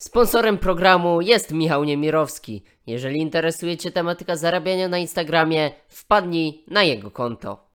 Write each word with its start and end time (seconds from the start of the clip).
Sponsorem 0.00 0.58
programu 0.58 1.20
jest 1.20 1.52
Michał 1.52 1.84
Niemirowski. 1.84 2.62
Jeżeli 2.86 3.20
interesuje 3.20 3.76
Cię 3.76 3.90
tematyka 3.90 4.36
zarabiania 4.36 4.88
na 4.88 4.98
Instagramie, 4.98 5.70
wpadnij 5.88 6.64
na 6.68 6.82
jego 6.82 7.10
konto. 7.10 7.67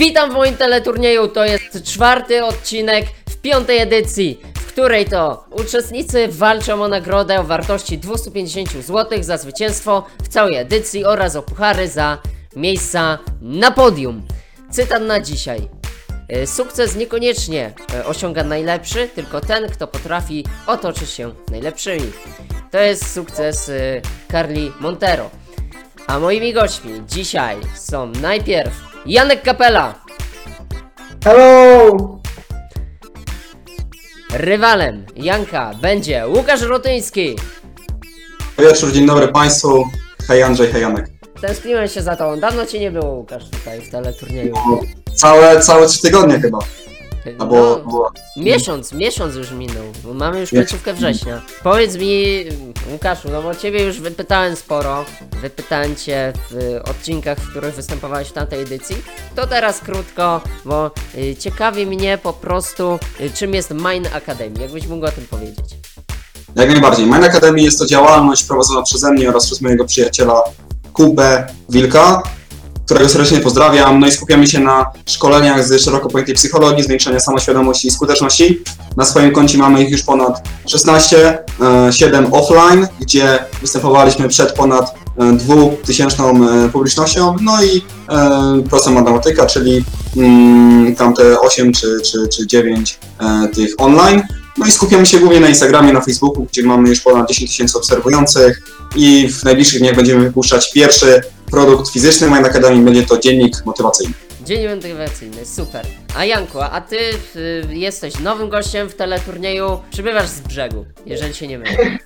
Witam 0.00 0.30
w 0.30 0.34
moim 0.34 0.56
teleturnieju, 0.56 1.28
to 1.28 1.44
jest 1.44 1.84
czwarty 1.84 2.44
odcinek 2.44 3.06
w 3.28 3.36
piątej 3.36 3.78
edycji, 3.78 4.40
w 4.54 4.66
której 4.66 5.04
to 5.04 5.44
uczestnicy 5.50 6.28
walczą 6.28 6.82
o 6.82 6.88
nagrodę 6.88 7.40
o 7.40 7.44
wartości 7.44 7.98
250 7.98 8.70
zł 8.72 9.22
za 9.22 9.36
zwycięstwo 9.36 10.06
w 10.22 10.28
całej 10.28 10.56
edycji 10.56 11.04
oraz 11.04 11.36
o 11.36 11.42
puchary 11.42 11.88
za 11.88 12.18
miejsca 12.56 13.18
na 13.40 13.70
podium. 13.70 14.22
Cytat 14.70 15.02
na 15.02 15.20
dzisiaj. 15.20 15.68
E, 16.28 16.46
Sukces 16.46 16.96
niekoniecznie 16.96 17.72
e, 17.94 18.06
osiąga 18.06 18.44
najlepszy, 18.44 19.08
tylko 19.14 19.40
ten, 19.40 19.70
kto 19.70 19.86
potrafi 19.86 20.44
otoczyć 20.66 21.10
się 21.10 21.34
najlepszymi. 21.50 22.12
To 22.70 22.78
jest 22.78 23.14
sukces 23.14 23.68
e, 23.68 24.02
Carli 24.32 24.72
Montero. 24.80 25.30
A 26.06 26.18
moimi 26.18 26.52
gośćmi 26.52 27.02
dzisiaj 27.08 27.56
są 27.76 28.06
najpierw 28.06 28.89
Janek 29.06 29.42
Kapela, 29.42 29.94
Hello! 31.24 32.20
rywalem 34.32 35.06
Janka 35.16 35.74
będzie 35.82 36.28
Łukasz 36.28 36.62
Rotyński. 36.62 37.36
Wieczór, 38.58 38.92
dzień 38.92 39.06
dobry 39.06 39.28
Państwu. 39.28 39.84
Hej 40.28 40.42
Andrzej, 40.42 40.72
hej 40.72 40.82
Janek. 40.82 41.10
Tęskniłem 41.40 41.88
się 41.88 42.02
za 42.02 42.16
tobą, 42.16 42.40
dawno 42.40 42.66
cię 42.66 42.80
nie 42.80 42.90
było 42.90 43.10
Łukasz 43.14 43.50
tutaj 43.50 43.80
w 43.80 43.90
teleturnieju. 43.90 44.54
Całe, 45.14 45.60
całe 45.60 45.86
trzy 45.86 46.02
tygodnie 46.02 46.40
chyba. 46.40 46.58
No, 47.26 47.32
Albo 47.44 47.76
było. 47.76 48.12
miesiąc, 48.36 48.92
miesiąc 48.92 49.34
już 49.34 49.50
minął, 49.50 49.84
bo 50.04 50.14
mamy 50.14 50.40
już 50.40 50.50
końcówkę 50.50 50.94
września. 50.94 51.42
Powiedz 51.62 51.96
mi, 51.96 52.44
Łukaszu, 52.92 53.28
no 53.32 53.42
bo 53.42 53.54
ciebie 53.54 53.82
już 53.84 54.00
wypytałem 54.00 54.56
sporo, 54.56 55.04
wypytałem 55.42 55.96
cię 55.96 56.32
w 56.50 56.80
odcinkach, 56.90 57.38
w 57.38 57.50
których 57.50 57.74
występowałeś 57.74 58.28
w 58.28 58.32
tamtej 58.32 58.62
edycji, 58.62 58.96
to 59.34 59.46
teraz 59.46 59.80
krótko, 59.80 60.40
bo 60.64 60.90
y, 61.18 61.36
ciekawi 61.36 61.86
mnie 61.86 62.18
po 62.22 62.32
prostu, 62.32 62.98
y, 63.20 63.30
czym 63.30 63.54
jest 63.54 63.70
Mine 63.70 64.12
Academy, 64.14 64.60
jakbyś 64.60 64.86
mógł 64.86 65.06
o 65.06 65.10
tym 65.12 65.26
powiedzieć. 65.26 65.64
Jak 66.56 66.70
najbardziej. 66.70 67.06
Mine 67.06 67.26
Academy 67.26 67.60
jest 67.60 67.78
to 67.78 67.86
działalność 67.86 68.44
prowadzona 68.44 68.82
przeze 68.82 69.12
mnie 69.12 69.28
oraz 69.28 69.46
przez 69.46 69.60
mojego 69.60 69.84
przyjaciela 69.84 70.42
Kubę 70.92 71.46
Wilka, 71.68 72.22
którego 72.90 73.08
serdecznie 73.08 73.40
pozdrawiam. 73.40 74.00
No 74.00 74.06
i 74.06 74.12
skupiamy 74.12 74.46
się 74.46 74.60
na 74.60 74.86
szkoleniach 75.06 75.64
z 75.64 75.84
szeroko 75.84 76.08
pojętej 76.08 76.34
psychologii, 76.34 76.84
zwiększania 76.84 77.20
samoświadomości 77.20 77.88
i 77.88 77.90
skuteczności. 77.90 78.62
Na 78.96 79.04
swoim 79.04 79.32
koncie 79.32 79.58
mamy 79.58 79.82
ich 79.82 79.90
już 79.90 80.02
ponad 80.02 80.48
16, 80.66 81.38
e, 81.88 81.92
7 81.92 82.34
offline, 82.34 82.88
gdzie 83.00 83.38
występowaliśmy 83.60 84.28
przed 84.28 84.52
ponad 84.52 84.94
e, 85.18 85.32
2000 85.32 86.22
e, 86.22 86.68
publicznością, 86.68 87.36
no 87.40 87.64
i 87.64 87.82
e, 88.08 88.62
prosta 88.70 88.90
matematyka, 88.90 89.46
czyli 89.46 89.84
mm, 90.16 90.96
tamte 90.96 91.40
8 91.40 91.72
czy, 91.72 92.00
czy, 92.04 92.28
czy 92.28 92.46
9 92.46 92.98
e, 93.20 93.48
tych 93.48 93.74
online. 93.78 94.22
No 94.58 94.66
i 94.66 94.70
skupiamy 94.70 95.06
się 95.06 95.18
głównie 95.18 95.40
na 95.40 95.48
Instagramie, 95.48 95.92
na 95.92 96.00
Facebooku, 96.00 96.44
gdzie 96.44 96.62
mamy 96.62 96.88
już 96.88 97.00
ponad 97.00 97.28
10 97.28 97.50
tysięcy 97.50 97.78
obserwujących 97.78 98.62
i 98.96 99.28
w 99.28 99.44
najbliższych 99.44 99.80
dniach 99.80 99.96
będziemy 99.96 100.24
wypuszczać 100.24 100.72
pierwszy 100.72 101.20
produkt 101.50 101.90
fizyczny 101.90 102.26
Mind 102.26 102.46
Academy, 102.46 102.84
będzie 102.84 103.02
to 103.02 103.18
dziennik 103.18 103.66
motywacyjny. 103.66 104.14
Dzień 104.44 104.74
motywacyjny, 104.74 105.46
super. 105.46 105.86
A 106.16 106.24
Janku, 106.24 106.58
a 106.60 106.80
ty 106.80 106.96
y, 107.36 107.66
jesteś 107.70 108.18
nowym 108.20 108.48
gościem 108.48 108.88
w 108.88 108.94
teleturnieju, 108.94 109.78
przybywasz 109.90 110.28
z 110.28 110.40
brzegu, 110.40 110.84
jeżeli 111.06 111.34
się 111.34 111.46
nie 111.46 111.58
mylę. 111.58 111.76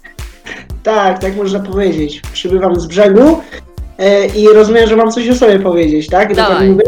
Tak, 0.82 1.19
tak 1.19 1.37
można 1.37 1.61
powiedzieć. 1.61 2.22
Przybywam 2.32 2.81
z 2.81 2.87
brzegu 2.87 3.41
e, 3.99 4.26
i 4.26 4.49
rozumiem, 4.49 4.88
że 4.88 4.97
mam 4.97 5.12
coś 5.12 5.28
o 5.28 5.34
sobie 5.34 5.59
powiedzieć, 5.59 6.09
tak? 6.09 6.34
Dawaj. 6.34 6.56
Tak 6.56 6.69
mówię? 6.69 6.84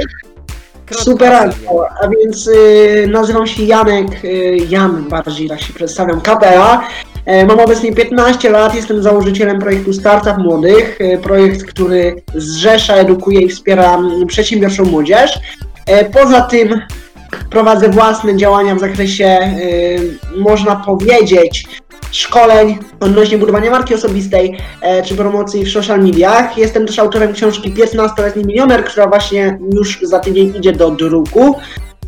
Krótko 0.87 1.05
Super, 1.05 1.53
sobie. 1.53 1.79
a 2.03 2.09
więc 2.09 2.47
y, 2.47 3.09
nazywam 3.11 3.47
się 3.47 3.63
Janek, 3.63 4.25
y, 4.25 4.57
Jan 4.69 5.09
bardziej 5.09 5.49
tak 5.49 5.61
się 5.61 5.73
przedstawiam, 5.73 6.21
Kapela. 6.21 6.89
E, 7.27 7.47
mam 7.47 7.61
obecnie 7.61 7.93
15 7.93 8.51
lat, 8.51 8.75
jestem 8.75 9.03
założycielem 9.03 9.59
projektu 9.59 9.93
Startup 9.93 10.39
Młodych, 10.39 10.99
e, 11.01 11.19
projekt, 11.19 11.65
który 11.65 12.23
zrzesza, 12.35 12.95
edukuje 12.95 13.41
i 13.41 13.49
wspiera 13.49 13.95
mm, 13.95 14.27
przedsiębiorczą 14.27 14.85
młodzież. 14.85 15.39
E, 15.87 16.05
poza 16.05 16.41
tym 16.41 16.81
prowadzę 17.51 17.89
własne 17.89 18.37
działania 18.37 18.75
w 18.75 18.81
zakresie, 18.81 19.39
y, 19.61 20.19
można 20.37 20.77
powiedzieć, 20.77 21.65
szkoleń 22.17 22.79
odnośnie 23.01 23.39
budowania 23.39 23.71
marki 23.71 23.95
osobistej 23.95 24.57
e, 24.83 25.03
czy 25.03 25.15
promocji 25.15 25.65
w 25.65 25.73
social 25.73 26.03
mediach. 26.03 26.59
Jestem 26.59 26.87
też 26.87 26.99
autorem 26.99 27.33
książki 27.33 27.73
15-letni 27.73 28.45
milioner, 28.45 28.85
która 28.85 29.07
właśnie 29.07 29.59
już 29.75 29.99
za 30.03 30.19
tydzień 30.19 30.57
idzie 30.57 30.73
do 30.73 30.91
druku. 30.91 31.57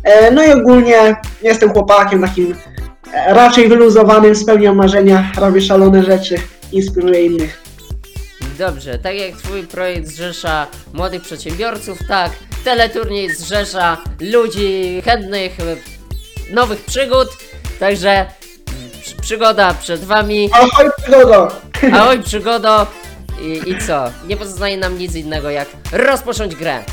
E, 0.03 0.31
no 0.31 0.43
i 0.43 0.51
ogólnie 0.51 1.15
jestem 1.41 1.69
chłopakiem 1.69 2.21
takim 2.21 2.55
e, 3.13 3.33
raczej 3.33 3.69
wyluzowanym, 3.69 4.35
spełniam 4.35 4.75
marzenia, 4.75 5.31
robię 5.37 5.61
szalone 5.61 6.03
rzeczy, 6.03 6.35
inspiruję 6.71 7.25
innych. 7.25 7.63
Dobrze, 8.59 8.99
tak 8.99 9.15
jak 9.15 9.37
twój 9.37 9.63
projekt 9.63 10.07
zrzesza 10.07 10.67
młodych 10.93 11.21
przedsiębiorców, 11.21 11.99
tak, 12.07 12.31
teleturniej 12.63 13.35
zrzesza 13.35 13.97
ludzi 14.21 15.01
chętnych 15.05 15.59
y, 15.59 16.53
nowych 16.53 16.85
przygód, 16.85 17.27
także 17.79 18.25
przygoda 19.21 19.73
przed 19.73 20.03
wami, 20.03 20.49
Ahoj, 20.53 20.89
przygodo! 21.03 21.47
ahoj 21.93 22.23
przygodo 22.23 22.87
i, 23.41 23.69
i 23.69 23.77
co, 23.87 24.11
nie 24.27 24.37
pozostaje 24.37 24.77
nam 24.77 24.97
nic 24.97 25.15
innego 25.15 25.49
jak 25.49 25.67
rozpocząć 25.91 26.55
grę. 26.55 26.83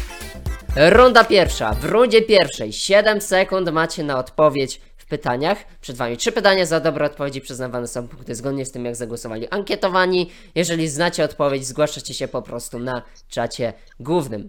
Runda 0.77 1.25
pierwsza, 1.25 1.73
w 1.73 1.85
rundzie 1.85 2.23
pierwszej 2.23 2.73
7 2.73 3.21
sekund 3.21 3.71
macie 3.73 4.03
na 4.05 4.19
odpowiedź 4.19 4.81
w 4.97 5.07
pytaniach. 5.07 5.59
Przed 5.81 5.97
wami 5.97 6.17
trzy 6.17 6.33
pytania, 6.33 6.67
za 6.67 6.81
dobre 6.81 7.07
odpowiedzi 7.07 7.41
przyznawane 7.41 7.87
są 7.89 8.09
punkty 8.09 8.35
zgodnie 8.35 8.65
z 8.65 8.73
tym 8.73 8.85
jak 8.85 8.97
zagłosowali 8.97 9.49
ankietowani. 9.49 10.31
Jeżeli 10.55 10.89
znacie 10.89 11.25
odpowiedź, 11.25 11.67
zgłaszacie 11.67 12.15
się 12.15 12.29
po 12.29 12.43
prostu 12.43 12.79
na 12.79 13.03
czacie 13.29 13.73
głównym. 14.01 14.49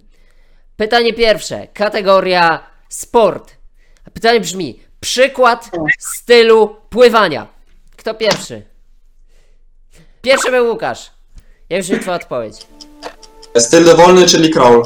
Pytanie 0.77 1.13
pierwsze, 1.13 1.67
kategoria 1.73 2.63
sport. 2.89 3.57
Pytanie 4.13 4.39
brzmi, 4.39 4.79
przykład 4.99 5.71
stylu 5.99 6.75
pływania. 6.89 7.56
Kto 7.97 8.13
pierwszy? 8.13 8.63
Pierwszy 10.21 10.51
był 10.51 10.69
Łukasz. 10.69 11.11
Jak 11.69 11.81
brzmi 11.81 11.99
twoja 11.99 12.15
odpowiedź? 12.17 12.67
Styl 13.57 13.85
dowolny, 13.85 14.25
czyli 14.25 14.49
crawl. 14.49 14.81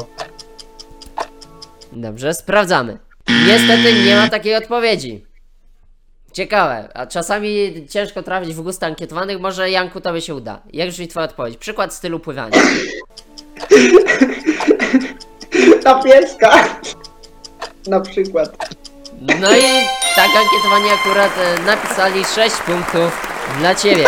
Dobrze, 1.92 2.34
sprawdzamy. 2.34 2.98
Niestety 3.46 4.04
nie 4.06 4.16
ma 4.16 4.28
takiej 4.28 4.56
odpowiedzi. 4.56 5.26
Ciekawe, 6.32 6.88
a 6.94 7.06
czasami 7.06 7.86
ciężko 7.90 8.22
trafić 8.22 8.54
w 8.54 8.60
gusty 8.60 8.86
ankietowanych, 8.86 9.40
może 9.40 9.70
Janku 9.70 10.00
tobie 10.00 10.20
się 10.20 10.34
uda. 10.34 10.62
Jak 10.72 10.88
brzmi 10.88 11.08
twoja 11.08 11.24
odpowiedź? 11.26 11.56
Przykład 11.56 11.94
stylu 11.94 12.20
pływania. 12.20 12.58
Ta 15.84 16.02
pieska! 16.02 16.80
Na 17.86 18.00
przykład. 18.00 18.74
No 19.40 19.56
i 19.56 19.62
tak 20.16 20.30
ankietowani 20.36 20.90
akurat 20.90 21.32
e, 21.38 21.62
napisali 21.66 22.24
6 22.24 22.56
punktów 22.56 23.28
dla 23.58 23.74
ciebie. 23.74 24.04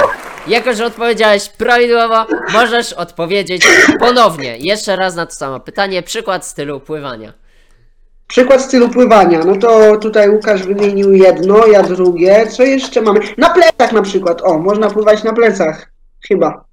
Jako, 0.46 0.74
że 0.74 0.86
odpowiedziałeś 0.86 1.48
prawidłowo, 1.48 2.26
możesz 2.52 2.92
odpowiedzieć 2.92 3.66
ponownie. 3.98 4.56
Jeszcze 4.58 4.96
raz 4.96 5.14
na 5.14 5.26
to 5.26 5.32
samo 5.32 5.60
pytanie. 5.60 6.02
Przykład 6.02 6.46
stylu 6.46 6.80
pływania. 6.80 7.32
Przykład 8.26 8.62
stylu 8.62 8.88
pływania. 8.88 9.40
No 9.44 9.56
to 9.56 9.96
tutaj 9.96 10.30
Łukasz 10.30 10.62
wymienił 10.62 11.12
jedno, 11.12 11.66
ja 11.66 11.82
drugie. 11.82 12.46
Co 12.46 12.62
jeszcze 12.62 13.02
mamy? 13.02 13.20
Na 13.38 13.50
plecach 13.50 13.92
na 13.92 14.02
przykład. 14.02 14.42
O, 14.42 14.58
można 14.58 14.90
pływać 14.90 15.24
na 15.24 15.32
plecach. 15.32 15.92
Chyba. 16.28 16.64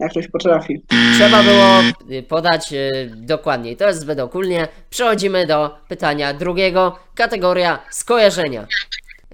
Jak 0.00 0.10
ktoś 0.10 0.28
potrafi. 0.28 0.82
Trzeba 1.14 1.42
było 1.42 1.80
y, 2.10 2.22
podać 2.22 2.72
y, 2.72 3.10
dokładniej. 3.16 3.76
To 3.76 3.86
jest 3.86 4.00
zbyt 4.00 4.18
ogólnie. 4.20 4.68
Przechodzimy 4.90 5.46
do 5.46 5.76
pytania 5.88 6.34
drugiego. 6.34 6.98
Kategoria 7.14 7.78
skojarzenia. 7.90 8.66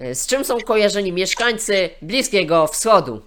Y, 0.01 0.15
Z 0.15 0.27
czym 0.27 0.45
są 0.45 0.57
kojarzeni 0.61 1.11
mieszkańcy 1.11 1.89
Bliskiego 2.01 2.67
Wschodu? 2.67 3.21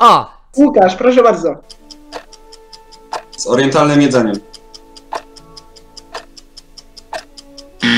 O! 0.00 0.30
Łukasz, 0.56 0.96
proszę 0.96 1.22
bardzo. 1.22 1.54
Z 3.36 3.46
orientalnym 3.46 4.02
jedzeniem. 4.02 4.36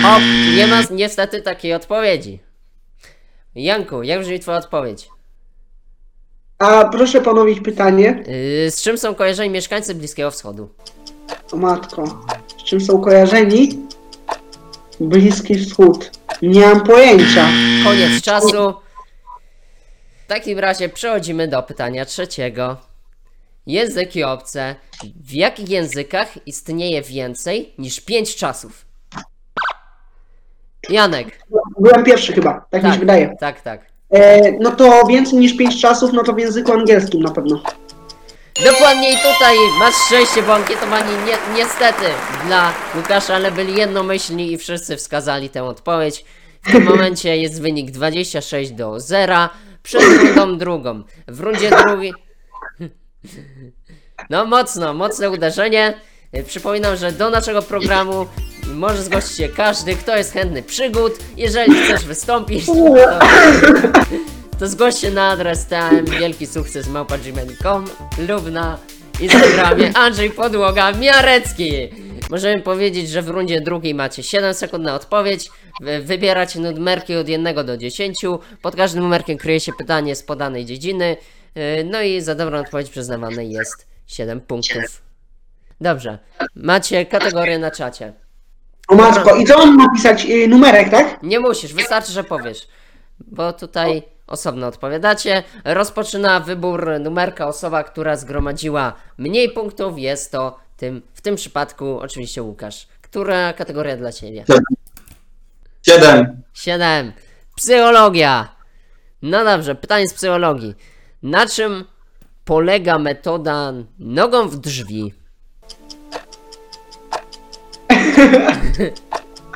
O! 0.06 0.18
Nie 0.56 0.66
ma 0.66 0.80
niestety 0.90 1.42
takiej 1.42 1.74
odpowiedzi. 1.74 2.40
Janku, 3.54 4.02
jak 4.02 4.20
brzmi 4.20 4.40
twoja 4.40 4.58
odpowiedź? 4.58 5.08
A 6.58 6.84
proszę 6.84 7.20
ponowić 7.20 7.60
pytanie. 7.60 8.24
Yy, 8.64 8.70
z 8.70 8.82
czym 8.82 8.98
są 8.98 9.14
kojarzeni 9.14 9.50
mieszkańcy 9.50 9.94
Bliskiego 9.94 10.30
Wschodu? 10.30 10.68
O 11.52 11.56
matko. 11.56 12.24
Z 12.58 12.64
czym 12.64 12.80
są 12.80 13.00
kojarzeni? 13.00 13.86
Bliski 15.00 15.54
Wschód. 15.58 16.10
Nie 16.42 16.60
mam 16.60 16.80
pojęcia. 16.80 17.48
Koniec 17.84 18.22
czasu. 18.22 18.74
W 20.24 20.28
takim 20.28 20.58
razie 20.58 20.88
przechodzimy 20.88 21.48
do 21.48 21.62
pytania 21.62 22.04
trzeciego. 22.04 22.76
Języki 23.66 24.24
obce. 24.24 24.74
W 25.24 25.32
jakich 25.32 25.68
językach 25.68 26.46
istnieje 26.46 27.02
więcej 27.02 27.74
niż 27.78 28.00
pięć 28.00 28.36
czasów? 28.36 28.86
Janek. 30.88 31.46
Byłem 31.78 32.04
pierwszy 32.04 32.32
chyba, 32.32 32.66
tak, 32.70 32.82
mi 32.82 32.92
się 32.92 32.98
wydaje. 32.98 33.36
Tak, 33.40 33.60
tak. 33.60 33.95
E, 34.10 34.52
no 34.52 34.70
to 34.70 35.06
więcej 35.06 35.38
niż 35.38 35.56
5 35.56 35.80
czasów, 35.80 36.12
no 36.12 36.22
to 36.22 36.32
w 36.32 36.38
języku 36.38 36.72
angielskim 36.72 37.22
na 37.22 37.30
pewno. 37.30 37.60
Dokładnie 38.64 39.12
i 39.12 39.16
tutaj 39.16 39.56
masz 39.78 39.94
szczęście, 40.06 40.42
bo 40.42 40.54
ankietowani 40.54 41.10
nie, 41.26 41.58
niestety 41.58 42.04
dla 42.46 42.72
Łukasza, 42.96 43.34
ale 43.34 43.52
byli 43.52 43.76
jednomyślni 43.76 44.52
i 44.52 44.58
wszyscy 44.58 44.96
wskazali 44.96 45.50
tę 45.50 45.64
odpowiedź. 45.64 46.24
W 46.62 46.72
tym 46.72 46.84
momencie 46.84 47.36
jest 47.36 47.62
wynik 47.62 47.90
26 47.90 48.72
do 48.72 49.00
0 49.00 49.48
przed 49.82 50.02
rundą 50.02 50.58
drugą. 50.58 51.02
W 51.28 51.40
rundzie 51.40 51.70
drugiej... 51.70 52.12
No 54.30 54.46
mocno, 54.46 54.94
mocne 54.94 55.30
uderzenie. 55.30 56.00
Przypominam, 56.46 56.96
że 56.96 57.12
do 57.12 57.30
naszego 57.30 57.62
programu 57.62 58.26
może 58.74 59.02
zgłosić 59.02 59.36
się 59.36 59.48
każdy, 59.48 59.96
kto 59.96 60.16
jest 60.16 60.32
chętny 60.32 60.62
przygód. 60.62 61.12
Jeżeli 61.36 61.74
chcesz 61.84 62.04
wystąpić, 62.04 62.66
to, 62.66 62.72
to 64.58 64.68
zgłoś 64.68 64.94
się 65.00 65.10
na 65.10 65.28
adres 65.28 65.66
TM 65.66 66.04
Wielki 66.04 66.46
Sukces 66.46 66.88
małpa.gmail.com 66.88 67.84
lub 68.28 68.50
na 68.50 68.78
Instagramie 69.20 69.96
Andrzej 69.96 70.30
Podłoga 70.30 70.92
Miarecki. 70.92 71.72
Możemy 72.30 72.60
powiedzieć, 72.62 73.08
że 73.10 73.22
w 73.22 73.28
rundzie 73.28 73.60
drugiej 73.60 73.94
macie 73.94 74.22
7 74.22 74.54
sekund 74.54 74.84
na 74.84 74.94
odpowiedź. 74.94 75.48
Wy- 75.80 76.00
Wybieracie 76.02 76.60
numerki 76.60 77.14
od 77.16 77.28
1 77.28 77.66
do 77.66 77.76
10. 77.76 78.16
Pod 78.62 78.76
każdym 78.76 79.02
numerkiem 79.02 79.38
kryje 79.38 79.60
się 79.60 79.72
pytanie 79.78 80.16
z 80.16 80.22
podanej 80.22 80.64
dziedziny. 80.64 81.16
Yy, 81.54 81.84
No 81.84 82.02
i 82.02 82.20
za 82.20 82.34
dobrą 82.34 82.58
odpowiedź 82.60 82.90
przyznawane 82.90 83.44
jest 83.44 83.86
7 84.06 84.40
punktów. 84.40 85.02
Dobrze. 85.80 86.18
Macie 86.54 87.06
kategorię 87.06 87.58
na 87.58 87.70
czacie. 87.70 88.12
O 88.88 88.94
matko, 88.94 89.36
i 89.36 89.44
co 89.44 89.58
mam 89.58 89.76
napisać? 89.76 90.26
Y, 90.26 90.48
numerek, 90.48 90.90
tak? 90.90 91.22
Nie 91.22 91.40
musisz, 91.40 91.74
wystarczy, 91.74 92.12
że 92.12 92.24
powiesz. 92.24 92.68
Bo 93.20 93.52
tutaj 93.52 94.02
osobno 94.26 94.66
odpowiadacie. 94.66 95.42
Rozpoczyna 95.64 96.40
wybór 96.40 96.90
numerka 97.00 97.46
osoba, 97.46 97.84
która 97.84 98.16
zgromadziła 98.16 98.92
mniej 99.18 99.50
punktów. 99.50 99.98
Jest 99.98 100.32
to 100.32 100.58
tym, 100.76 101.02
w 101.14 101.20
tym 101.20 101.36
przypadku 101.36 101.98
oczywiście 101.98 102.42
Łukasz. 102.42 102.88
Która 103.02 103.52
kategoria 103.52 103.96
dla 103.96 104.12
ciebie? 104.12 104.44
Siedem. 105.86 106.42
7. 106.54 107.12
Psychologia. 107.56 108.56
No 109.22 109.44
dobrze, 109.44 109.74
pytanie 109.74 110.08
z 110.08 110.14
psychologii. 110.14 110.74
Na 111.22 111.46
czym 111.46 111.84
polega 112.44 112.98
metoda 112.98 113.72
nogą 113.98 114.48
w 114.48 114.56
drzwi? 114.56 115.14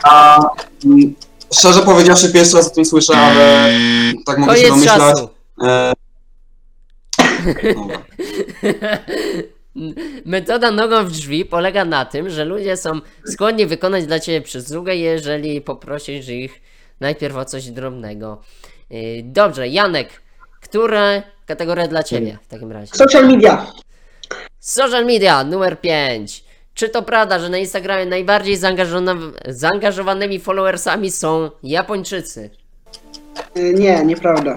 A 0.03 0.41
mm, 0.85 1.15
szczerze 1.53 1.83
powiedziawszy, 1.83 2.33
pierwszy 2.33 2.57
raz 2.57 2.67
o 2.67 2.71
tym 2.71 2.85
słyszę, 2.85 3.17
ale 3.17 3.69
tak 4.27 4.39
mogę 4.39 4.57
się 4.57 4.69
Koniec 4.69 4.71
domyślać. 4.87 4.99
czasu. 4.99 5.29
E... 5.67 5.93
Dobra. 7.75 8.03
Metoda 10.25 10.71
nogą 10.71 11.05
w 11.05 11.11
drzwi 11.11 11.45
polega 11.45 11.85
na 11.85 12.05
tym, 12.05 12.31
że 12.31 12.45
ludzie 12.45 12.77
są 12.77 13.01
skłonni 13.27 13.67
wykonać 13.67 14.07
dla 14.07 14.21
ciebie 14.21 14.41
przysługę, 14.41 14.97
jeżeli 14.97 15.61
poprosisz 15.61 16.29
ich 16.29 16.61
najpierw 17.01 17.37
o 17.37 17.45
coś 17.45 17.71
drobnego. 17.71 18.41
Yy, 18.91 19.23
Dobrze, 19.25 19.69
Janek, 19.69 20.09
która 20.61 21.23
kategoria 21.47 21.89
dla 21.89 22.03
ciebie 22.03 22.39
w 22.43 22.47
takim 22.47 22.73
razie? 22.73 22.95
Social 22.95 23.29
media. 23.29 23.67
Social 24.59 25.07
media 25.07 25.45
numer 25.45 25.81
5. 25.81 26.45
Czy 26.81 26.89
to 26.89 27.03
prawda, 27.03 27.39
że 27.39 27.49
na 27.49 27.59
Instagramie 27.59 28.07
najbardziej 28.07 28.59
zaangażowanymi 29.49 30.41
followersami 30.41 31.11
są 31.11 31.51
Japończycy? 31.63 32.51
Y, 33.57 33.75
nie, 33.75 34.05
nieprawda. 34.05 34.55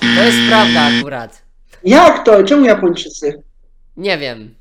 To 0.00 0.22
jest 0.22 0.38
prawda 0.48 0.80
akurat. 0.98 1.42
Jak 1.84 2.24
to? 2.24 2.44
Czemu 2.44 2.64
Japończycy? 2.64 3.42
Nie 3.96 4.18
wiem. 4.18 4.54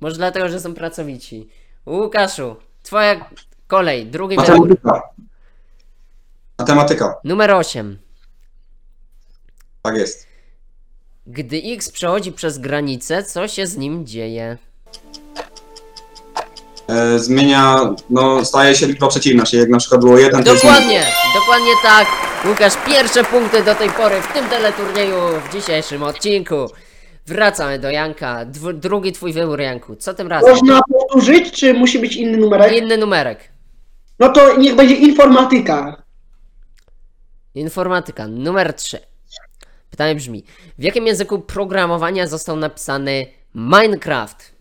Może 0.00 0.16
dlatego, 0.16 0.48
że 0.48 0.60
są 0.60 0.74
pracowici. 0.74 1.48
Łukaszu, 1.86 2.56
twoja 2.82 3.30
kolej, 3.66 4.06
drugi 4.06 4.36
wybór. 4.36 4.68
Matematyka. 4.68 5.02
Matematyka. 6.58 7.14
Numer 7.24 7.50
8. 7.50 7.98
Tak 9.82 9.96
jest. 9.96 10.26
Gdy 11.26 11.62
X 11.64 11.90
przechodzi 11.90 12.32
przez 12.32 12.58
granicę, 12.58 13.22
co 13.22 13.48
się 13.48 13.66
z 13.66 13.76
nim 13.76 14.06
dzieje? 14.06 14.58
E, 16.90 17.18
zmienia, 17.18 17.94
no 18.10 18.44
staje 18.44 18.74
się 18.74 18.86
liczba 18.86 19.08
przeciwna, 19.08 19.44
czyli 19.44 19.60
jak 19.60 19.70
na 19.70 19.78
przykład 19.78 20.00
było 20.00 20.18
jeden, 20.18 20.44
to 20.44 20.52
jest 20.52 20.64
Dokładnie, 20.64 21.02
dokładnie 21.34 21.72
tak. 21.82 22.06
Łukasz, 22.48 22.72
pierwsze 22.86 23.24
punkty 23.24 23.64
do 23.64 23.74
tej 23.74 23.90
pory 23.90 24.22
w 24.22 24.32
tym 24.32 24.48
teleturnieju 24.48 25.16
w 25.48 25.52
dzisiejszym 25.52 26.02
odcinku. 26.02 26.66
Wracamy 27.26 27.78
do 27.78 27.90
Janka. 27.90 28.44
Dwu, 28.44 28.72
drugi 28.72 29.12
twój 29.12 29.32
wybór, 29.32 29.60
Janku. 29.60 29.96
Co 29.96 30.14
tym 30.14 30.28
razem? 30.28 30.50
Można 30.50 30.80
powtórzyć, 30.92 31.52
czy 31.52 31.74
musi 31.74 31.98
być 31.98 32.16
inny 32.16 32.38
numerek? 32.38 32.72
Inny 32.76 32.96
numerek. 32.96 33.38
No 34.18 34.28
to 34.28 34.56
niech 34.56 34.74
będzie 34.74 34.94
informatyka. 34.94 36.02
Informatyka, 37.54 38.26
numer 38.28 38.74
3. 38.74 38.98
Pytanie 39.90 40.14
brzmi: 40.14 40.44
w 40.78 40.82
jakim 40.82 41.06
języku 41.06 41.38
programowania 41.38 42.26
został 42.26 42.56
napisany 42.56 43.26
Minecraft? 43.54 44.52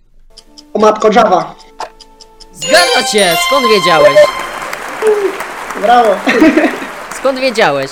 O 0.73 0.79
matko, 0.79 1.09
Java. 1.15 1.55
Zgadza 2.59 3.07
się! 3.11 3.35
Skąd 3.47 3.67
wiedziałeś? 3.69 4.15
Brawo. 5.81 6.15
Skąd 7.15 7.39
wiedziałeś? 7.39 7.91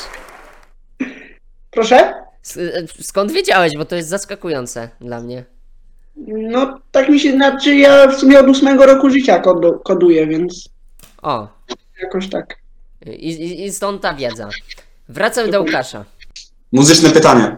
Proszę? 1.71 2.13
S- 2.45 2.57
e, 2.57 3.03
Skąd 3.03 3.31
wiedziałeś, 3.31 3.77
bo 3.77 3.86
to 3.86 3.95
jest 3.95 4.09
zaskakujące 4.09 4.89
dla 5.01 5.19
mnie. 5.19 5.43
No, 6.27 6.79
tak 6.91 7.09
mi 7.09 7.19
się 7.19 7.31
znaczy, 7.31 7.75
ja 7.75 8.07
w 8.07 8.19
sumie 8.19 8.39
od 8.39 8.47
ósmego 8.47 8.86
roku 8.86 9.09
życia 9.09 9.39
kodu, 9.39 9.79
koduję, 9.83 10.27
więc 10.27 10.69
O, 11.21 11.47
jakoś 12.01 12.29
tak. 12.29 12.55
i, 13.05 13.29
i, 13.29 13.65
i 13.65 13.71
stąd 13.74 14.01
ta 14.01 14.13
wiedza. 14.13 14.50
Wracamy 15.09 15.51
do 15.51 15.62
Łukasza. 15.62 16.05
Muzyczne 16.71 17.09
pytanie. 17.09 17.57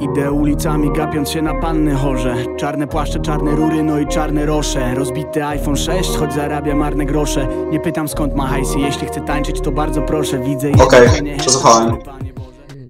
Idę 0.00 0.32
ulicami 0.32 0.92
gapiąc 0.92 1.30
się 1.30 1.42
na 1.42 1.54
panny 1.54 1.94
chorze 1.94 2.36
Czarne 2.56 2.86
płaszcze, 2.86 3.20
czarne 3.20 3.50
rury, 3.50 3.82
no 3.82 3.98
i 3.98 4.06
czarne 4.06 4.46
rosze 4.46 4.94
Rozbity 4.94 5.44
iPhone 5.44 5.76
6, 5.76 6.10
choć 6.10 6.32
zarabia 6.32 6.74
marne 6.74 7.04
grosze 7.04 7.48
Nie 7.70 7.80
pytam 7.80 8.08
skąd 8.08 8.34
ma 8.34 8.46
hajsy, 8.46 8.78
jeśli 8.78 9.06
chcę 9.06 9.20
tańczyć 9.20 9.60
to 9.60 9.70
bardzo 9.70 10.02
proszę 10.02 10.38
Widzę 10.38 10.72
Okej, 10.72 11.02
jedzenie, 11.02 11.36
przesłuchałem. 11.36 11.96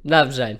Dobrze. 0.05 0.57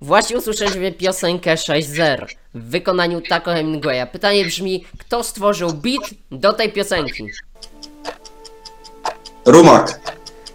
Właśnie 0.00 0.36
usłyszeliśmy 0.36 0.92
piosenkę 0.92 1.54
6.0 1.54 2.26
w 2.54 2.70
wykonaniu 2.70 3.20
Taco 3.28 3.50
Hemingwaya. 3.50 4.06
Pytanie 4.12 4.44
brzmi, 4.44 4.84
kto 4.98 5.24
stworzył 5.24 5.72
beat 5.72 6.10
do 6.30 6.52
tej 6.52 6.72
piosenki? 6.72 7.26
Rumak. 9.46 10.00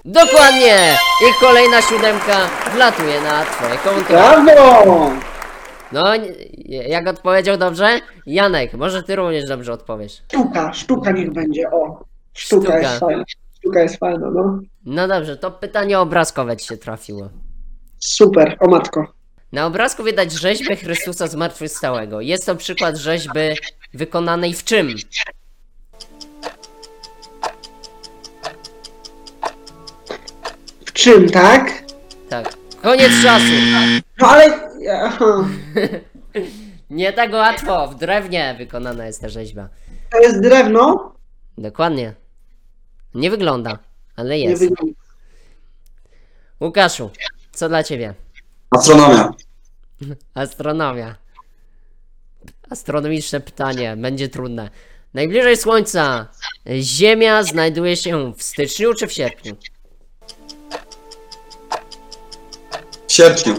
Dokładnie! 0.06 0.98
I 1.22 1.34
kolejna 1.40 1.82
siódemka 1.82 2.50
wlatuje 2.74 3.22
na 3.22 3.46
twoje 3.46 3.78
konto. 3.78 4.14
Brawo! 4.46 5.12
No, 5.92 6.16
nie- 6.16 6.88
jak 6.88 7.08
odpowiedział 7.08 7.58
dobrze? 7.58 8.00
Janek, 8.26 8.74
może 8.74 9.04
ty 9.04 9.16
również 9.16 9.46
dobrze 9.48 9.74
odpowiesz. 9.74 10.22
Sztuka, 10.28 10.74
sztuka 10.74 11.12
niech 11.12 11.34
będzie, 11.34 11.72
o. 11.72 12.04
Sztuka, 12.34 12.64
Sztuka. 12.68 12.80
jest 12.82 13.00
fajna. 13.00 13.24
Sztuka 13.60 13.80
jest 13.82 14.00
fajna, 14.00 14.32
no. 14.32 14.60
No 14.86 15.08
dobrze, 15.08 15.38
to 15.38 15.52
pytanie 15.52 16.00
obrazkowe 16.00 16.58
ci 16.58 16.68
się 16.68 16.78
trafiło. 16.78 17.30
Super, 18.00 18.58
o 18.60 18.68
matko. 18.68 19.08
Na 19.52 19.66
obrazku 19.66 20.04
widać 20.04 20.32
rzeźbę 20.32 20.76
Chrystusa 20.76 21.28
Zmartwychwstałego. 21.28 22.22
Jest 22.22 22.46
to 22.46 22.56
przykład 22.56 22.98
rzeźby 22.98 23.40
wykonanej 23.94 24.54
w 24.54 24.64
czym? 24.64 24.88
W 30.92 30.94
czym, 30.94 31.30
tak? 31.30 31.84
Tak. 32.30 32.54
Koniec 32.82 33.12
czasu! 33.24 33.46
No 34.20 34.28
ale... 34.28 34.70
Aha. 35.02 35.48
Nie 36.90 37.14
tak 37.14 37.34
łatwo, 37.34 37.88
w 37.88 37.96
drewnie 37.96 38.56
wykonana 38.58 39.06
jest 39.06 39.22
ta 39.22 39.30
rzeźba. 39.30 39.70
To 40.12 40.20
jest 40.20 40.42
drewno? 40.42 41.16
Dokładnie. 41.58 42.14
Nie 43.14 43.30
wygląda, 43.32 43.80
ale 44.16 44.30
Nie 44.30 44.44
jest. 44.44 44.62
wygląda. 44.62 44.94
Łukaszu, 46.60 47.10
co 47.52 47.70
dla 47.70 47.84
ciebie? 47.84 48.14
Astronomia. 48.72 49.30
Astronomia. 50.34 51.16
Astronomiczne 52.70 53.40
pytanie, 53.40 53.96
będzie 53.98 54.30
trudne. 54.30 54.70
Najbliżej 55.14 55.58
Słońca 55.58 56.28
Ziemia 56.82 57.44
znajduje 57.44 57.96
się 57.96 58.34
w 58.34 58.44
styczniu 58.44 58.94
czy 58.94 59.08
w 59.08 59.14
sierpniu? 59.14 59.56
W 63.12 63.14
sierpniu. 63.14 63.54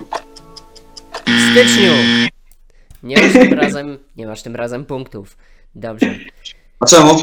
W 1.26 1.50
styczniu! 1.50 1.92
Nie 3.02 3.16
masz 3.22 3.32
tym 3.32 3.52
razem, 3.54 3.98
nie 4.16 4.26
masz 4.26 4.42
tym 4.42 4.56
razem 4.56 4.84
punktów. 4.84 5.36
Dobrze. 5.74 6.14
A 6.80 6.86
czemu? 6.86 7.22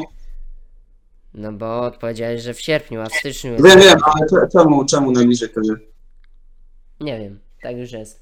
No 1.33 1.51
bo 1.53 1.81
odpowiedziałeś, 1.81 2.41
że 2.41 2.53
w 2.53 2.61
sierpniu, 2.61 3.01
a 3.01 3.05
w 3.05 3.13
styczniu 3.13 3.51
jest... 3.51 3.65
Wiem, 3.65 3.79
wiem, 3.79 3.97
ale 4.03 4.27
cze- 4.29 4.47
czemu, 4.51 4.85
czemu 4.85 5.11
najbliżej 5.11 5.49
wtedy? 5.49 5.67
Nie 6.99 7.19
wiem, 7.19 7.39
tak 7.61 7.77
już 7.77 7.91
jest. 7.91 8.19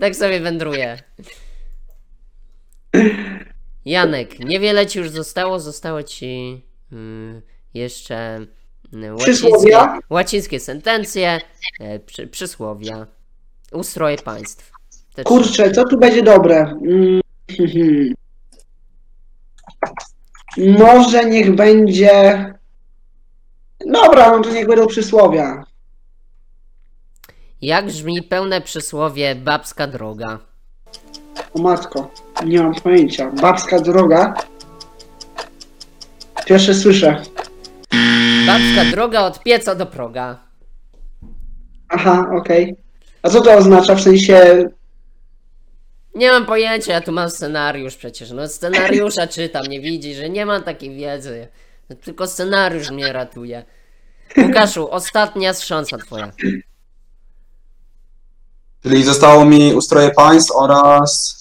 Tak 0.00 0.16
sobie 0.16 0.40
wędruje. 0.40 0.98
Janek, 3.84 4.38
niewiele 4.38 4.86
ci 4.86 4.98
już 4.98 5.10
zostało, 5.10 5.60
zostało 5.60 6.02
ci 6.02 6.62
mm, 6.92 7.42
jeszcze 7.74 8.46
mm, 8.92 9.14
łacińskie, 9.16 9.32
Przysłowia? 9.48 9.98
łacińskie 10.10 10.60
sentencje, 10.60 11.40
e, 11.80 11.98
przy, 11.98 12.26
przysłowia, 12.26 13.06
ustroje 13.72 14.18
państw. 14.18 14.72
Te 15.14 15.24
trzy. 15.24 15.34
Kurczę, 15.34 15.70
co 15.70 15.84
tu 15.84 15.98
będzie 15.98 16.22
dobre? 16.22 16.56
Mm, 16.56 17.20
mhm. 17.58 18.14
Może 20.78 21.24
niech 21.24 21.54
będzie... 21.54 22.44
Dobra, 23.86 24.30
no 24.30 24.40
to 24.40 24.50
niech 24.50 24.66
będą 24.66 24.86
przysłowia. 24.86 25.64
Jak 27.62 27.86
brzmi 27.86 28.22
pełne 28.22 28.60
przysłowie 28.60 29.34
babska 29.34 29.86
droga? 29.86 30.38
O 31.54 31.58
matko, 31.62 32.10
nie 32.44 32.62
mam 32.62 32.74
pojęcia. 32.74 33.30
Babska 33.30 33.80
droga? 33.80 34.34
Pierwsze 36.46 36.74
słyszę. 36.74 37.22
Babska 38.46 38.90
droga 38.90 39.20
od 39.20 39.42
pieca 39.42 39.74
do 39.74 39.86
proga. 39.86 40.38
Aha, 41.88 42.30
okej. 42.36 42.85
A 43.26 43.30
co 43.30 43.40
to 43.40 43.54
oznacza? 43.54 43.94
W 43.94 44.02
sensie... 44.02 44.64
Nie 46.14 46.30
mam 46.30 46.46
pojęcia, 46.46 46.92
ja 46.92 47.00
tu 47.00 47.12
mam 47.12 47.30
scenariusz 47.30 47.96
przecież. 47.96 48.30
No 48.30 48.48
scenariusza 48.48 49.26
czytam, 49.36 49.66
nie 49.66 49.80
widzi, 49.80 50.14
że 50.14 50.30
nie 50.30 50.46
mam 50.46 50.62
takiej 50.62 50.96
wiedzy. 50.96 51.48
No, 51.90 51.96
tylko 51.96 52.26
scenariusz 52.26 52.90
mnie 52.90 53.12
ratuje. 53.12 53.64
Łukaszu, 54.38 54.90
ostatnia 54.90 55.54
szansa 55.54 55.98
twoja. 55.98 56.32
Czyli 58.82 59.04
zostało 59.04 59.44
mi 59.44 59.74
ustroje 59.74 60.10
państw 60.10 60.52
oraz 60.54 61.36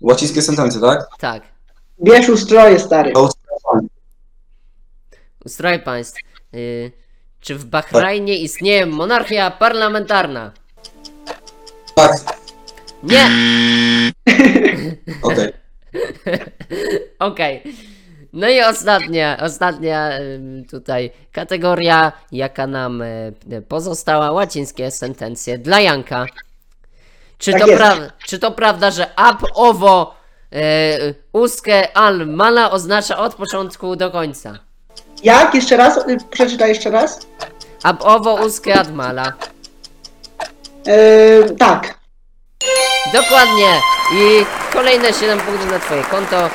łacińskie 0.00 0.42
sentencje, 0.42 0.80
tak? 0.80 1.06
Tak. 1.18 1.42
Bierz 2.04 2.28
ustroje, 2.28 2.78
stary. 2.78 3.12
To 3.12 3.22
ustroje 3.22 3.58
państw. 3.72 3.94
Ustroje 5.44 5.78
państw. 5.78 6.18
Y, 6.54 6.92
czy 7.40 7.54
w 7.54 7.64
Bahrajnie 7.64 8.36
istnieje 8.38 8.86
monarchia 8.86 9.50
parlamentarna? 9.50 10.52
Tak, 11.94 12.12
Nie! 13.02 13.28
okej. 15.22 15.52
Okej. 17.18 17.62
No 18.32 18.48
i 18.48 18.60
ostatnia, 18.60 19.36
ostatnia 19.40 20.10
ym, 20.18 20.64
tutaj 20.70 21.10
kategoria, 21.32 22.12
jaka 22.32 22.66
nam 22.66 23.02
y, 23.02 23.32
pozostała, 23.68 24.30
łacińskie 24.32 24.90
sentencje 24.90 25.58
dla 25.58 25.80
Janka. 25.80 26.26
Czy, 27.38 27.52
Tak 27.52 27.60
to, 27.60 27.66
jest. 27.66 27.82
pra- 27.82 28.10
czy 28.26 28.38
to 28.38 28.50
prawda, 28.50 28.90
że 28.90 29.14
ab 29.16 29.38
owo 29.54 30.14
y, 30.52 31.14
usque 31.32 31.96
al 31.96 32.26
mala 32.26 32.70
oznacza 32.70 33.18
od 33.18 33.34
początku 33.34 33.96
do 33.96 34.10
końca? 34.10 34.58
Jak? 35.24 35.54
Jeszcze 35.54 35.76
raz? 35.76 35.96
Y, 36.08 36.16
Przeczytaj 36.30 36.68
jeszcze 36.68 36.90
raz. 36.90 37.26
Ab 37.82 38.02
owo 38.02 38.34
usque 38.34 38.74
ad 38.74 38.94
mala. 38.94 39.32
Yy, 40.86 41.56
tak. 41.58 41.98
Dokładnie. 43.12 43.80
I 44.14 44.44
kolejne 44.72 45.12
7 45.12 45.40
punktów 45.40 45.70
na 45.70 45.78
twoje 45.78 46.02
konto. 46.02 46.46
y, 46.46 46.50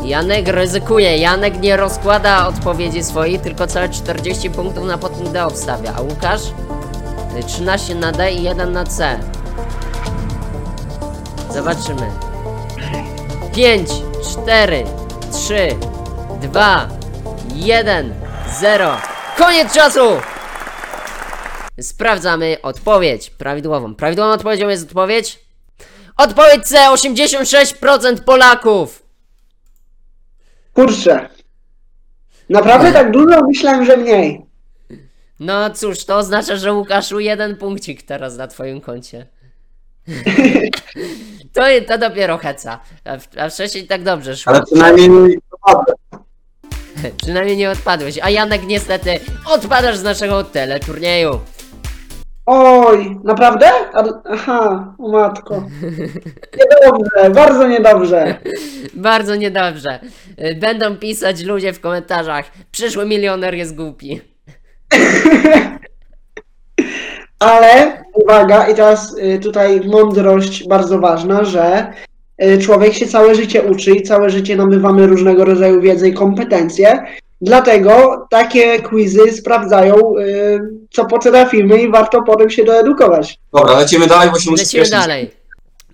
Janek 0.06 0.48
ryzykuje, 0.48 1.18
Janek 1.18 1.62
nie 1.62 1.78
rozkłada 1.78 2.48
odpowiedzi 2.48 3.04
swojej, 3.04 3.40
tylko 3.40 3.68
całe 3.68 3.90
40 3.90 4.50
punktów 4.50 4.86
na 4.86 4.98
podpunkt 4.98 5.32
D 5.32 5.46
obstawia, 5.46 5.94
a 5.96 6.02
Łukasz 6.02 6.42
y, 7.40 7.44
13 7.44 7.96
na 7.96 8.12
D 8.12 8.32
i 8.32 8.44
1 8.44 8.72
na 8.72 8.86
C. 8.86 9.20
Zobaczymy. 11.54 12.12
5, 13.56 13.90
4, 14.32 14.84
3, 15.32 15.76
2, 16.42 16.88
1, 17.56 18.14
0. 18.60 18.98
Koniec 19.38 19.74
czasu! 19.74 20.00
Sprawdzamy 21.82 22.58
odpowiedź 22.62 23.30
prawidłową. 23.30 23.96
Prawidłową 23.96 24.32
odpowiedzią 24.32 24.70
jest 24.70 24.84
odpowiedź? 24.88 25.40
Odpowiedź 26.18 26.64
C, 26.68 26.78
86% 26.90 28.20
Polaków! 28.24 29.04
Kurczę. 30.74 31.30
Naprawdę 32.50 32.92
tak 32.94 33.12
dużo? 33.12 33.42
Myślałem, 33.48 33.86
że 33.86 33.98
mniej. 33.98 34.46
No 35.40 35.70
cóż, 35.70 36.06
to 36.06 36.18
oznacza, 36.18 36.56
że 36.56 36.74
Łukaszu 36.74 37.20
jeden 37.20 37.56
punkcik 37.58 38.04
teraz 38.04 38.38
na 38.38 38.48
twoim 38.48 38.82
koncie. 38.82 39.28
to, 41.54 41.62
to 41.88 41.98
dopiero 41.98 42.38
heca. 42.38 42.80
A, 43.06 43.18
w- 43.18 43.38
a 43.38 43.50
wcześniej 43.50 43.88
tak 43.88 44.04
dobrze 44.04 44.38
szło. 44.38 44.54
Ale 44.54 44.64
przynajmniej 44.66 45.40
to 45.50 45.74
dobre. 45.74 45.94
Przynajmniej 47.22 47.58
nie 47.58 47.72
odpadłeś. 47.72 48.20
A 48.22 48.30
Janek 48.30 48.64
niestety 48.68 49.20
odpadasz 49.46 49.98
z 49.98 50.04
naszego 50.04 50.44
teleturnieju. 50.44 51.40
Oj, 52.46 53.18
naprawdę? 53.24 53.66
A, 53.94 54.04
aha, 54.30 54.94
o 55.00 55.12
matko. 55.12 55.64
Niedobrze, 56.60 57.30
bardzo 57.30 57.68
niedobrze. 57.68 58.36
Bardzo 58.94 59.36
niedobrze. 59.36 60.00
Będą 60.56 60.98
pisać 60.98 61.44
ludzie 61.44 61.74
w 61.74 61.80
komentarzach. 61.80 62.46
Przyszły 62.72 63.06
milioner 63.06 63.54
jest 63.54 63.76
głupi. 63.76 64.22
Ale 67.40 68.04
uwaga, 68.14 68.68
i 68.68 68.76
teraz 68.76 69.18
y, 69.18 69.40
tutaj 69.40 69.82
mądrość 69.82 70.68
bardzo 70.68 71.00
ważna, 71.00 71.44
że 71.44 71.94
człowiek 72.62 72.94
się 72.94 73.08
całe 73.08 73.36
życie 73.36 73.62
uczy 73.64 73.92
i 73.92 74.02
całe 74.04 74.30
życie 74.30 74.56
nabywamy 74.56 75.08
różnego 75.08 75.46
rodzaju 75.46 75.82
wiedzę 75.82 76.10
i 76.10 76.14
kompetencje. 76.14 77.04
Dlatego 77.42 78.26
takie 78.30 78.80
quizy 78.82 79.32
sprawdzają, 79.32 79.96
y, 80.18 80.60
co 80.92 81.06
potrafimy 81.06 81.82
i 81.82 81.92
warto 81.92 82.22
potem 82.22 82.50
się 82.50 82.64
doedukować. 82.64 83.38
Dobra, 83.54 83.80
lecimy 83.80 84.08
dalej, 84.08 84.30
bo 84.32 84.40
się 84.40 84.52
muszę 84.52 84.64
Lecimy 84.64 84.86
spieszyć. 84.86 84.92
dalej. 85.08 85.32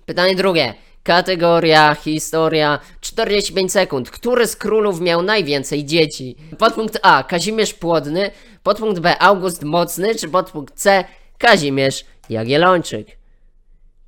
Pytanie 0.06 0.34
drugie. 0.34 0.74
Kategoria, 1.02 1.94
historia, 1.94 2.78
45 3.00 3.72
sekund. 3.72 4.10
Który 4.10 4.46
z 4.46 4.56
królów 4.56 5.00
miał 5.00 5.22
najwięcej 5.22 5.84
dzieci? 5.84 6.36
Podpunkt 6.58 6.98
A. 7.02 7.22
Kazimierz 7.22 7.74
Płodny. 7.74 8.30
Podpunkt 8.62 9.00
B. 9.00 9.18
August 9.18 9.62
Mocny. 9.62 10.14
Czy 10.14 10.28
podpunkt 10.28 10.74
C. 10.74 11.04
Kazimierz 11.38 12.04
Jagiellończyk? 12.30 13.06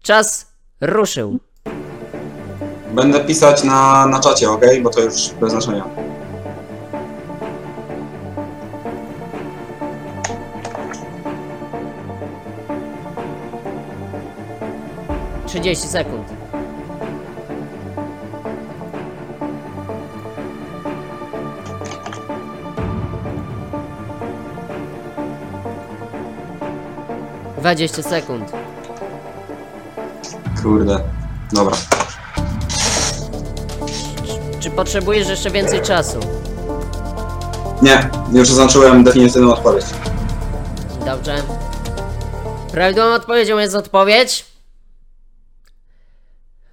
Czas 0.02 0.52
ruszył. 0.80 1.38
Będę 2.92 3.25
pisać 3.25 3.64
na, 3.64 4.06
na 4.06 4.20
czacie, 4.20 4.50
ok? 4.50 4.62
Bo 4.82 4.90
to 4.90 5.00
już 5.00 5.30
bez 5.40 5.50
znaczenia. 5.50 5.84
Trzydzieści 15.46 15.88
sekund. 15.88 16.28
Dwadzieścia 27.58 28.02
sekund. 28.02 28.52
Kurde. 30.62 31.00
Dobra. 31.52 31.76
Czy 34.62 34.71
potrzebujesz 34.71 35.28
jeszcze 35.28 35.50
więcej 35.50 35.83
czasu? 35.83 36.21
Nie, 37.83 38.11
już 38.33 38.49
zaznaczyłem 38.49 39.04
definitywną 39.04 39.52
odpowiedź. 39.52 39.85
Dobrze. 41.07 41.42
Prawidłową 42.73 43.14
odpowiedzią 43.14 43.59
jest 43.59 43.75
odpowiedź. 43.75 44.45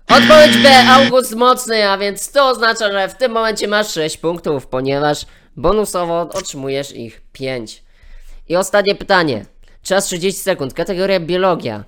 Odpowiedź 0.08 0.58
B, 0.58 0.88
August 0.90 1.36
Mocny, 1.36 1.90
a 1.90 1.98
więc 1.98 2.32
to 2.32 2.50
oznacza, 2.50 2.92
że 2.92 3.10
w 3.10 3.16
tym 3.16 3.32
momencie 3.32 3.68
masz 3.68 3.94
6 3.94 4.18
punktów, 4.18 4.68
ponieważ 4.68 5.26
bonusowo 5.56 6.22
otrzymujesz 6.22 6.96
ich 6.96 7.22
5. 7.32 7.84
I 8.50 8.56
ostatnie 8.56 8.96
pytanie. 8.96 9.46
Czas 9.82 10.06
30 10.06 10.42
sekund, 10.42 10.74
kategoria 10.74 11.20
biologia. 11.20 11.84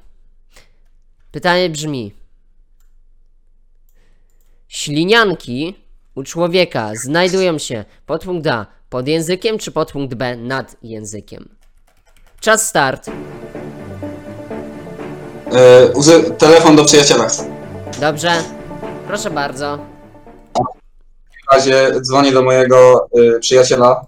Pytanie 1.31 1.69
brzmi. 1.69 2.13
Ślinianki 4.67 5.80
u 6.15 6.23
człowieka 6.23 6.91
znajdują 6.95 7.57
się 7.57 7.85
podpunkt 8.05 8.47
A 8.47 8.65
pod 8.89 9.07
językiem, 9.07 9.57
czy 9.57 9.71
podpunkt 9.71 10.13
B 10.15 10.35
nad 10.37 10.75
językiem? 10.83 11.49
Czas 12.39 12.67
start. 12.69 13.09
Uzy- 15.93 16.31
telefon 16.37 16.75
do 16.75 16.85
przyjaciela. 16.85 17.27
Dobrze. 18.01 18.43
Proszę 19.07 19.29
bardzo. 19.31 19.77
W 21.49 21.53
razie 21.53 21.91
dzwonię 22.01 22.31
do 22.31 22.41
mojego 22.43 23.07
y, 23.35 23.39
przyjaciela 23.39 24.05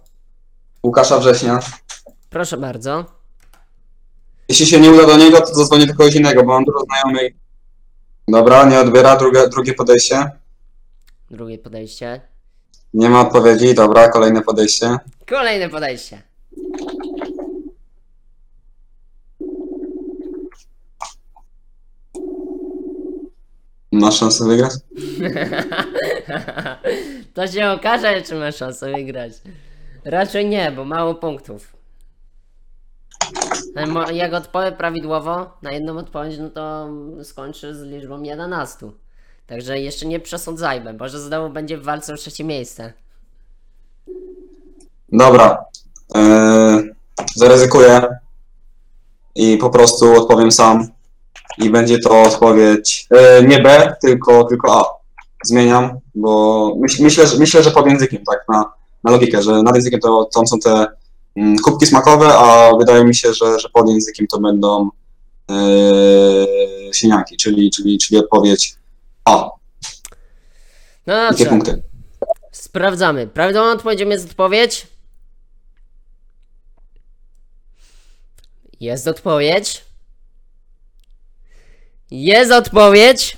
Łukasza 0.84 1.20
Września. 1.20 1.60
Proszę 2.30 2.58
bardzo. 2.58 3.06
Jeśli 4.50 4.66
się 4.66 4.80
nie 4.80 4.92
uda 4.92 5.06
do 5.06 5.18
niego, 5.18 5.42
to 5.42 5.54
zadzwonię 5.56 5.86
do 5.88 5.96
kogoś 5.96 6.16
innego, 6.16 6.44
bo 6.44 6.54
mam 6.54 6.64
dużo 6.66 6.80
znajomych. 6.80 7.34
Dobra, 8.28 8.64
nie 8.66 8.80
odbiera, 8.80 9.16
drugie, 9.16 9.48
drugie 9.48 9.74
podejście. 9.74 10.32
Drugie 11.34 11.58
podejście. 11.58 12.22
Nie 12.94 13.10
ma 13.10 13.22
odpowiedzi, 13.22 13.74
dobra, 13.74 14.10
kolejne 14.10 14.42
podejście. 14.42 14.98
Kolejne 15.30 15.70
podejście. 15.70 16.22
Masz 23.92 24.18
szansę 24.20 24.46
wygrać? 24.46 24.72
to 27.34 27.48
się 27.48 27.70
okaże, 27.72 28.22
czy 28.22 28.36
masz 28.36 28.56
szansę 28.56 28.92
wygrać. 28.92 29.32
Raczej 30.06 30.50
nie, 30.50 30.72
bo 30.72 30.86
mało 30.86 31.16
punktów. 31.16 31.74
Ale 33.76 33.88
mo- 33.88 34.12
Jak 34.12 34.34
odpowiem 34.34 34.76
prawidłowo 34.76 35.58
na 35.62 35.72
jedną 35.72 35.98
odpowiedź, 35.98 36.38
no 36.40 36.50
to 36.50 36.90
skończy 37.24 37.76
z 37.76 37.82
liczbą 37.84 38.24
11. 38.24 38.92
Także 39.48 39.80
jeszcze 39.80 40.06
nie 40.06 40.20
przesądzajmy, 40.20 40.94
bo 40.94 41.10
że 41.10 41.20
znowu 41.20 41.50
będzie 41.54 41.78
w 41.78 41.84
walce 41.84 42.14
o 42.14 42.18
trzecie 42.18 42.44
miejsce. 42.44 42.94
Dobra. 45.12 45.66
Yy, 46.16 46.96
zaryzykuję 47.36 48.08
i 49.36 49.58
po 49.58 49.70
prostu 49.70 50.14
odpowiem 50.14 50.52
sam. 50.52 50.88
I 51.58 51.70
będzie 51.70 52.00
to 52.00 52.22
odpowiedź 52.22 53.08
yy, 53.12 53.48
nie 53.48 53.60
B, 53.60 53.96
tylko, 54.02 54.44
tylko 54.44 54.80
A. 54.80 54.86
Zmieniam, 55.46 56.00
bo 56.16 56.74
myśl, 56.80 57.04
myślę, 57.04 57.28
że, 57.28 57.38
myślę, 57.38 57.64
że 57.64 57.72
pod 57.72 57.88
językiem, 57.88 58.24
tak, 58.26 58.46
na, 58.50 58.66
na 59.04 59.12
logikę, 59.12 59.42
że 59.42 59.64
nad 59.64 59.76
językiem 59.76 60.00
to 60.00 60.30
tam 60.36 60.48
są 60.48 60.60
te 60.60 60.88
mm, 61.36 61.58
kubki 61.58 61.86
smakowe, 61.86 62.28
a 62.28 62.72
wydaje 62.80 63.06
mi 63.06 63.16
się, 63.16 63.34
że, 63.34 63.60
że 63.60 63.70
pod 63.70 63.90
językiem 63.90 64.28
to 64.28 64.40
będą 64.40 64.90
yy, 65.50 66.94
siniaki, 66.94 67.38
czyli, 67.38 67.72
czyli, 67.72 67.98
czyli 67.98 68.20
odpowiedź 68.20 68.76
A. 69.26 69.50
No 71.08 71.30
dobrze. 71.30 71.46
punkty? 71.46 71.84
Sprawdzamy. 72.52 73.28
Prawidłową 73.28 73.72
odpowiedzią 73.72 74.10
jest 74.10 74.30
odpowiedź. 74.30 74.88
Jest 78.80 79.08
odpowiedź. 79.08 79.86
Jest 82.12 82.52
odpowiedź. 82.52 83.38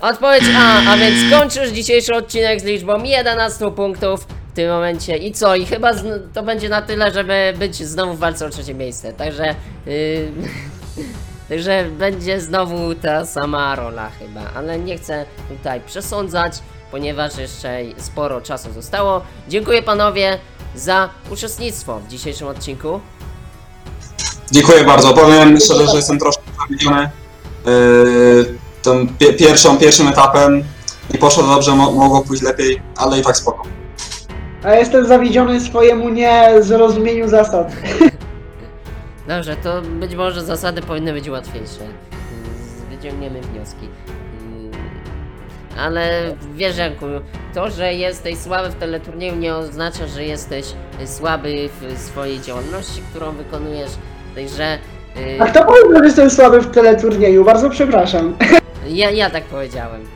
Odpowiedź 0.00 0.42
A, 0.56 0.92
a 0.92 0.96
więc 0.96 1.32
kończysz 1.38 1.70
dzisiejszy 1.70 2.14
odcinek 2.14 2.60
z 2.60 2.64
liczbą 2.64 3.02
11 3.02 3.70
punktów 3.70 4.26
w 4.52 4.54
tym 4.54 4.70
momencie. 4.70 5.16
I 5.16 5.32
co? 5.32 5.56
I 5.56 5.66
chyba 5.66 5.92
zn- 5.92 6.32
to 6.34 6.42
będzie 6.42 6.68
na 6.68 6.82
tyle, 6.82 7.12
żeby 7.12 7.54
być 7.58 7.76
znowu 7.76 8.14
w 8.14 8.18
walce 8.18 8.46
o 8.46 8.50
trzecie 8.50 8.74
miejsce. 8.74 9.12
Także. 9.12 9.54
Yy, 9.86 10.32
Także 11.54 11.84
będzie 11.98 12.40
znowu 12.40 12.94
ta 12.94 13.26
sama 13.26 13.76
rola 13.76 14.10
chyba, 14.18 14.40
ale 14.56 14.78
nie 14.78 14.98
chcę 14.98 15.26
tutaj 15.48 15.80
przesądzać, 15.80 16.52
ponieważ 16.90 17.38
jeszcze 17.38 17.78
sporo 17.98 18.40
czasu 18.40 18.72
zostało. 18.72 19.20
Dziękuję 19.48 19.82
panowie 19.82 20.38
za 20.74 21.08
uczestnictwo 21.30 22.00
w 22.00 22.08
dzisiejszym 22.08 22.48
odcinku. 22.48 23.00
Dziękuję 24.50 24.84
bardzo. 24.84 25.14
Powiem 25.14 25.60
szczerze, 25.60 25.86
że 25.86 25.96
jestem 25.96 26.18
troszkę 26.18 26.42
zawiedziony 26.60 27.10
yy, 27.66 28.58
tą 28.82 29.08
pie 29.18 29.32
pierwszą, 29.32 29.78
pierwszym 29.78 30.08
etapem. 30.08 30.64
Nie 31.12 31.18
poszło 31.18 31.42
dobrze, 31.42 31.72
mo 31.72 31.92
mogło 31.92 32.22
pójść 32.22 32.42
lepiej, 32.42 32.82
ale 32.96 33.18
i 33.20 33.22
tak 33.22 33.36
spoko. 33.36 33.62
A 34.64 34.74
jestem 34.74 35.06
zawiedziony 35.06 35.60
swojemu 35.60 36.08
niezrozumieniu 36.08 37.28
zasad. 37.28 37.72
Dobrze, 39.28 39.56
to 39.56 39.82
być 39.82 40.14
może 40.14 40.42
zasady 40.42 40.82
powinny 40.82 41.12
być 41.12 41.28
łatwiejsze. 41.28 41.80
Wyciągniemy 42.90 43.40
wnioski. 43.40 43.88
Mm, 44.40 44.70
Ale 45.78 46.34
wiesz 46.54 46.76
Janku, 46.76 47.06
to, 47.54 47.70
że 47.70 47.94
jesteś 47.94 48.38
słaby 48.38 48.70
w 48.70 48.74
teleturnieju 48.74 49.36
nie 49.36 49.54
oznacza, 49.54 50.06
że 50.06 50.24
jesteś 50.24 50.66
słaby 51.04 51.68
w 51.80 51.98
swojej 51.98 52.40
działalności, 52.40 53.02
którą 53.10 53.32
wykonujesz. 53.32 53.90
Także 54.34 54.78
yy, 55.16 55.40
A 55.40 55.46
kto 55.46 55.64
powiedział, 55.64 55.98
że 55.98 56.04
jestem 56.04 56.30
słaby 56.30 56.60
w 56.60 56.70
teleturnieju? 56.70 57.44
Bardzo 57.44 57.70
przepraszam. 57.70 58.36
ja, 58.88 59.10
ja 59.10 59.30
tak 59.30 59.44
powiedziałem. 59.44 60.06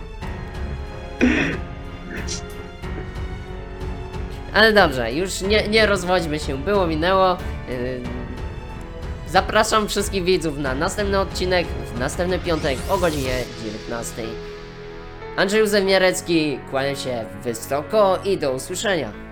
Ale 4.54 4.72
dobrze, 4.72 5.12
już 5.12 5.40
nie, 5.40 5.68
nie 5.68 5.86
rozwodźmy 5.86 6.38
się, 6.38 6.58
było 6.58 6.86
minęło. 6.86 7.36
Yy, 7.68 8.17
Zapraszam 9.30 9.88
wszystkich 9.88 10.24
widzów 10.24 10.58
na 10.58 10.74
następny 10.74 11.20
odcinek 11.20 11.66
w 11.66 11.98
następny 11.98 12.38
piątek 12.38 12.78
o 12.88 12.98
godzinie 12.98 13.44
19. 13.64 14.22
Andrzej 15.36 15.60
Józef 15.60 15.84
Mierecki, 15.84 16.58
kłaniam 16.70 16.96
się 16.96 17.24
wysoko 17.42 18.18
i 18.24 18.38
do 18.38 18.52
usłyszenia. 18.52 19.27